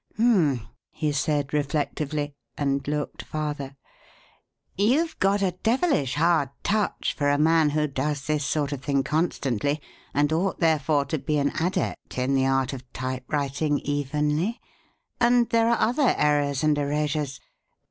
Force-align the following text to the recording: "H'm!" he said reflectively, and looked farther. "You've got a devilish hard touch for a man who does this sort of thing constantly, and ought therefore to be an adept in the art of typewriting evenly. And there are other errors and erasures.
"H'm!" 0.15 0.67
he 0.89 1.11
said 1.11 1.53
reflectively, 1.53 2.33
and 2.57 2.87
looked 2.87 3.21
farther. 3.21 3.75
"You've 4.75 5.19
got 5.19 5.43
a 5.43 5.51
devilish 5.51 6.15
hard 6.15 6.49
touch 6.63 7.13
for 7.15 7.29
a 7.29 7.37
man 7.37 7.69
who 7.69 7.85
does 7.85 8.25
this 8.25 8.43
sort 8.43 8.71
of 8.71 8.81
thing 8.83 9.03
constantly, 9.03 9.79
and 10.11 10.33
ought 10.33 10.59
therefore 10.59 11.05
to 11.05 11.19
be 11.19 11.37
an 11.37 11.51
adept 11.61 12.17
in 12.17 12.33
the 12.33 12.47
art 12.47 12.73
of 12.73 12.91
typewriting 12.93 13.77
evenly. 13.77 14.59
And 15.19 15.47
there 15.51 15.69
are 15.69 15.77
other 15.77 16.15
errors 16.17 16.63
and 16.63 16.75
erasures. 16.79 17.39